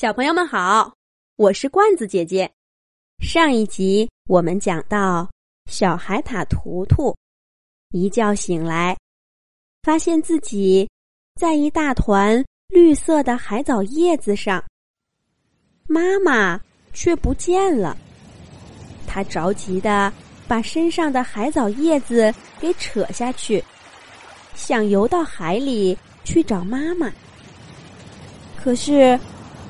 [0.00, 0.94] 小朋友们好，
[1.34, 2.48] 我是罐子姐姐。
[3.18, 5.28] 上一集我们讲到，
[5.68, 7.12] 小海獭图图
[7.90, 8.96] 一觉醒来，
[9.82, 10.88] 发现自己
[11.34, 14.62] 在一大团绿色的海藻叶子上，
[15.88, 16.60] 妈妈
[16.92, 17.98] 却不见了。
[19.04, 20.12] 他着急的
[20.46, 23.60] 把身上的海藻叶子给扯下去，
[24.54, 27.12] 想游到海里去找妈妈。
[28.56, 29.18] 可是。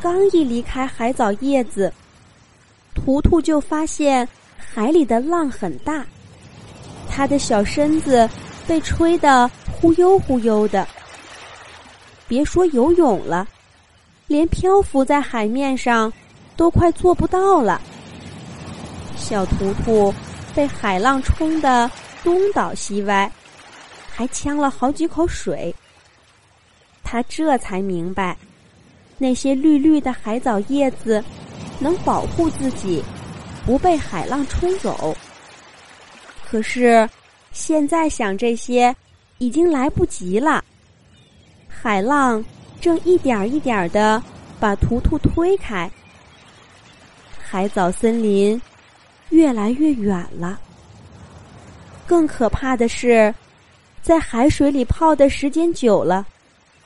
[0.00, 1.92] 刚一离开海藻叶子，
[2.94, 6.04] 图图就发现海里的浪很大，
[7.08, 8.28] 他的小身子
[8.66, 10.88] 被吹得忽悠忽悠的。
[12.26, 13.46] 别说游泳了，
[14.26, 16.10] 连漂浮在海面上
[16.56, 17.80] 都快做不到了。
[19.16, 20.14] 小图图
[20.54, 21.90] 被海浪冲得
[22.24, 23.30] 东倒西歪，
[24.10, 25.74] 还呛了好几口水。
[27.04, 28.36] 他这才明白。
[29.22, 31.22] 那些绿绿的海藻叶子，
[31.78, 33.04] 能保护自己
[33.66, 35.14] 不被海浪冲走。
[36.48, 37.06] 可是
[37.52, 38.96] 现在想这些，
[39.36, 40.64] 已经来不及了。
[41.68, 42.42] 海浪
[42.80, 44.22] 正一点一点的
[44.58, 45.90] 把图图推开，
[47.38, 48.60] 海藻森林
[49.28, 50.58] 越来越远了。
[52.06, 53.34] 更可怕的是，
[54.02, 56.26] 在海水里泡的时间久了。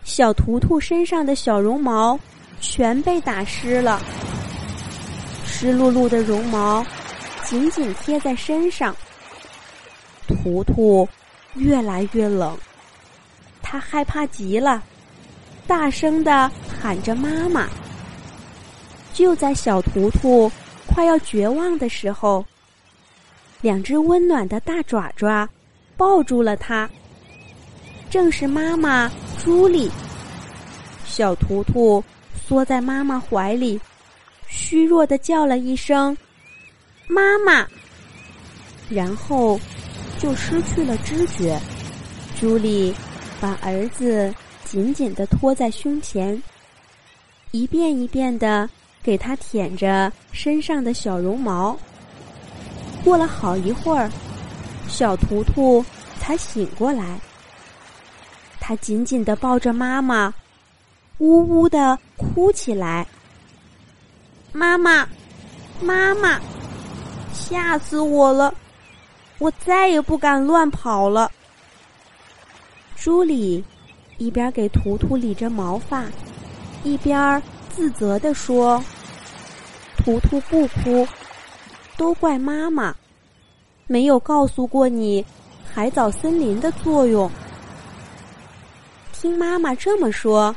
[0.04, 2.20] 小图图身上的小绒毛
[2.60, 4.00] 全被打湿了，
[5.44, 6.84] 湿漉漉的绒毛
[7.44, 8.94] 紧紧贴在身上。
[10.26, 11.08] 图图
[11.54, 12.56] 越来越冷，
[13.62, 14.82] 他害怕极了，
[15.66, 17.68] 大声的喊着妈妈。
[19.12, 20.50] 就在小图图
[20.86, 22.44] 快要绝望的时候，
[23.60, 25.48] 两只温暖的大爪爪
[25.96, 26.88] 抱住了他。
[28.10, 29.10] 正是妈妈
[29.42, 29.90] 朱莉。
[31.04, 32.02] 小图图
[32.46, 33.80] 缩在妈妈怀里，
[34.46, 36.16] 虚弱的叫了一声
[37.08, 37.66] “妈妈”，
[38.90, 39.58] 然后
[40.18, 41.58] 就失去了知觉。
[42.38, 42.94] 朱莉
[43.40, 46.40] 把儿子紧紧的托在胸前，
[47.52, 48.68] 一遍一遍的
[49.02, 51.78] 给他舔着身上的小绒毛。
[53.02, 54.10] 过了好一会儿，
[54.88, 55.84] 小图图
[56.18, 57.18] 才醒过来。
[58.60, 60.32] 他紧紧的抱着妈妈，
[61.18, 63.06] 呜呜的哭起来。
[64.52, 65.08] 妈妈，
[65.80, 66.40] 妈妈，
[67.32, 68.54] 吓死我了！
[69.38, 71.30] 我再也不敢乱跑了。
[72.96, 73.62] 朱莉
[74.16, 76.04] 一边给图图理着毛发，
[76.84, 78.82] 一边自责的说
[79.98, 81.06] ：“图图不哭，
[81.96, 82.94] 都怪妈妈，
[83.88, 85.24] 没有告诉过你
[85.64, 87.28] 海藻森林的作用。”
[89.12, 90.54] 听妈妈这么说，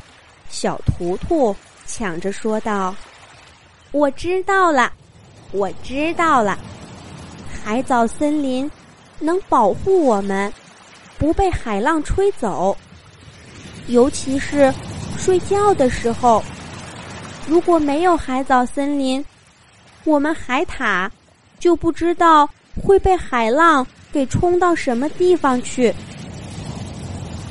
[0.50, 2.96] 小图图抢着说道
[3.92, 4.92] ：“我知道了，
[5.52, 6.58] 我知道了。
[7.64, 8.70] 海藻森林
[9.20, 10.52] 能保护我们，
[11.18, 12.76] 不被海浪吹走。
[13.88, 14.74] 尤其是
[15.18, 16.44] 睡觉的时候，
[17.48, 19.24] 如果没有海藻森林，
[20.04, 21.10] 我们海獭
[21.60, 22.50] 就不知道
[22.82, 25.94] 会被海浪给冲到什么地方去。”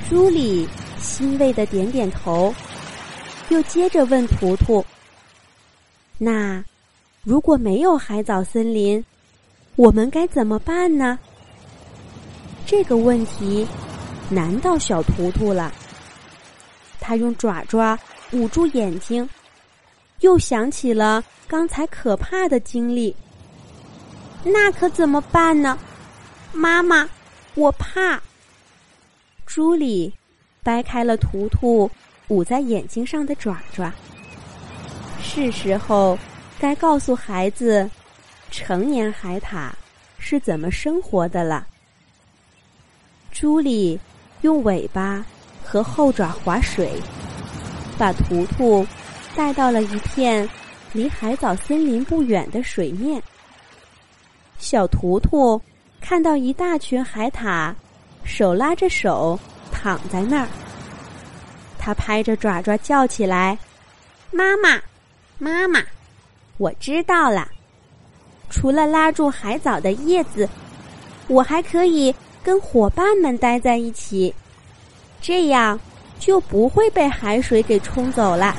[0.08, 0.68] 朱莉。
[0.98, 2.52] 欣慰的点点头，
[3.48, 4.84] 又接着问图图
[6.18, 6.64] ：“那
[7.22, 9.04] 如果没有海藻森林，
[9.76, 11.18] 我们该怎么办呢？”
[12.66, 13.66] 这个问题
[14.28, 15.72] 难到小图图了。
[17.00, 17.98] 他用爪爪
[18.32, 19.28] 捂住眼睛，
[20.20, 23.14] 又想起了刚才可怕的经历。
[24.42, 25.78] 那可怎么办呢？
[26.52, 27.08] 妈妈，
[27.54, 28.20] 我怕。
[29.44, 30.12] 朱莉。
[30.64, 31.88] 掰开了图图
[32.28, 33.92] 捂在眼睛上的爪爪，
[35.22, 36.18] 是时候
[36.58, 37.88] 该告诉孩子，
[38.50, 39.70] 成年海獭
[40.18, 41.66] 是怎么生活的了。
[43.30, 43.98] 朱莉
[44.40, 45.24] 用尾巴
[45.62, 46.92] 和后爪划水，
[47.98, 48.86] 把图图
[49.34, 50.48] 带到了一片
[50.92, 53.22] 离海藻森林不远的水面。
[54.58, 55.60] 小图图
[56.00, 57.74] 看到一大群海獭，
[58.24, 59.38] 手拉着手。
[59.78, 60.48] 躺在那儿，
[61.86, 63.56] 他拍着爪爪叫起来
[64.32, 64.82] ：“妈妈，
[65.38, 65.80] 妈妈，
[66.56, 67.48] 我知道了。
[68.50, 70.48] 除了拉住海藻的叶子，
[71.28, 72.12] 我还可以
[72.42, 74.34] 跟伙伴们待在一起，
[75.20, 75.78] 这样
[76.18, 78.56] 就不会被海水给冲走了。”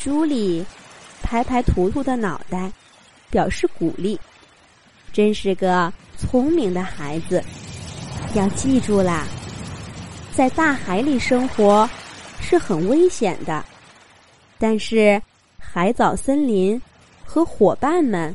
[0.00, 0.64] 朱莉
[1.20, 2.72] 拍拍图图的脑袋，
[3.28, 4.18] 表示鼓励
[5.12, 7.44] ：“真是个聪明的孩子，
[8.32, 9.26] 要记住啦。”
[10.36, 11.88] 在大海里生活
[12.40, 13.64] 是很危险的，
[14.58, 15.20] 但是
[15.58, 16.80] 海藻森林
[17.24, 18.34] 和伙伴们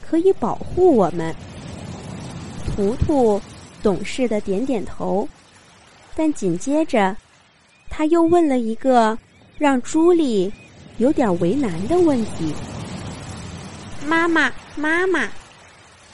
[0.00, 1.34] 可以保护我们。
[2.74, 3.40] 图图
[3.82, 5.28] 懂事的点点头，
[6.16, 7.14] 但紧接着
[7.90, 9.16] 他又问了一个
[9.58, 10.50] 让朱莉
[10.96, 12.54] 有点为难的问题
[14.08, 15.28] ：“妈妈，妈妈，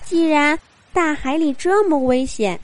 [0.05, 0.59] 既然
[0.93, 2.59] 大海里这么危险，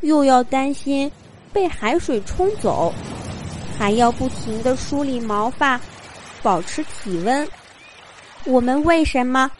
[0.00, 1.10] 又要担心
[1.52, 2.92] 被海水冲走，
[3.78, 5.80] 还要不停的梳理毛发，
[6.42, 7.48] 保持体温，
[8.44, 9.50] 我们为什么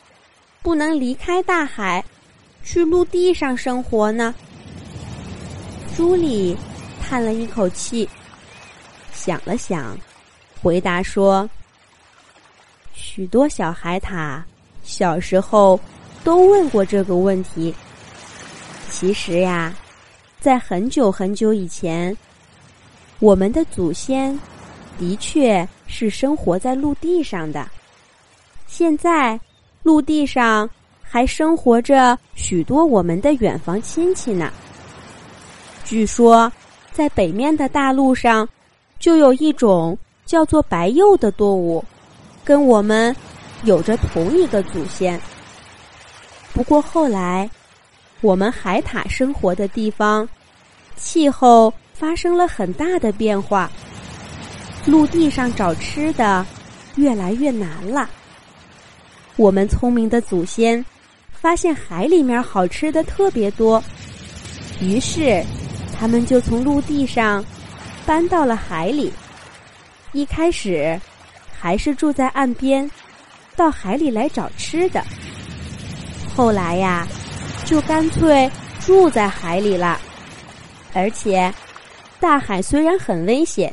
[0.63, 2.05] 不能离开大海？”
[2.65, 4.35] 去陆地上生活呢？
[5.97, 6.55] 朱莉
[7.01, 8.07] 叹了一口气，
[9.13, 9.97] 想了想，
[10.61, 11.49] 回答说
[12.93, 14.43] ：“许多小海獭
[14.83, 15.81] 小时候
[16.23, 17.75] 都问过这个问题。
[18.91, 19.75] 其实呀，
[20.41, 22.17] 在很久很久以前，
[23.19, 24.39] 我们的祖先
[24.99, 27.69] 的确是生活在陆地上的。
[28.67, 29.39] 现在，
[29.83, 30.69] 陆地上……”
[31.11, 34.53] 还生活着许多我们的远房亲戚呢。
[35.83, 36.53] 据说，
[36.93, 38.47] 在北面的大陆上，
[38.99, 39.97] 就有一种
[40.27, 41.83] 叫做白鼬的动物，
[42.45, 43.17] 跟我们
[43.65, 45.19] 有着同一个祖先。
[46.53, 47.49] 不过后来，
[48.21, 50.29] 我们海獭生活的地方，
[50.97, 53.71] 气候发生了很大的变化，
[54.87, 56.45] 陆地上找吃的
[56.97, 58.09] 越来越难了。
[59.37, 60.85] 我们聪明的祖先。
[61.41, 63.81] 发现海里面好吃的特别多，
[64.81, 65.41] 于是
[65.97, 67.45] 他们就从陆地上
[68.05, 69.13] 搬到了海里。
[70.11, 71.01] 一开始
[71.57, 72.91] 还是住在岸边，
[73.55, 75.01] 到海里来找吃的。
[76.35, 77.07] 后来呀，
[77.69, 78.51] 就干脆
[78.81, 80.01] 住在海里了。
[80.95, 81.53] 而且，
[82.19, 83.71] 大海虽然很危险，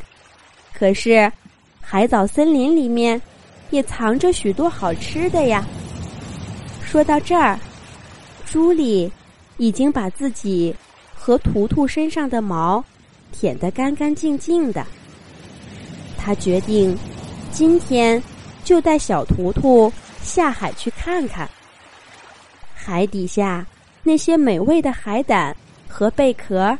[0.73, 1.31] 可是
[1.79, 3.19] 海藻森林里面
[3.69, 5.65] 也藏着许多好吃的呀。
[6.83, 7.57] 说到这儿，
[8.45, 9.09] 朱莉
[9.55, 10.75] 已经把自己
[11.13, 12.83] 和图图身上的毛
[13.31, 14.85] 舔得干干净净的。
[16.17, 16.97] 她决定
[17.49, 18.21] 今天
[18.65, 19.91] 就带小图图
[20.21, 21.49] 下海去看看，
[22.75, 23.65] 海底下
[24.07, 25.55] 那些美味的海胆
[25.87, 26.77] 和贝壳，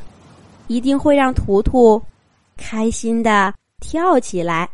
[0.68, 2.00] 一定会让图图
[2.56, 4.70] 开心的跳起来。